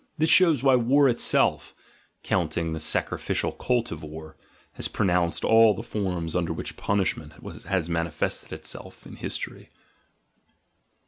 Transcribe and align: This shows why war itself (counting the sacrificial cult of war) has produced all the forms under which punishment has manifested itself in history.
This 0.17 0.31
shows 0.31 0.63
why 0.63 0.77
war 0.77 1.07
itself 1.07 1.75
(counting 2.23 2.73
the 2.73 2.79
sacrificial 2.79 3.51
cult 3.51 3.91
of 3.91 4.01
war) 4.01 4.35
has 4.71 4.87
produced 4.87 5.45
all 5.45 5.75
the 5.75 5.83
forms 5.83 6.35
under 6.35 6.51
which 6.53 6.75
punishment 6.75 7.33
has 7.65 7.87
manifested 7.87 8.51
itself 8.51 9.05
in 9.05 9.17
history. 9.17 9.69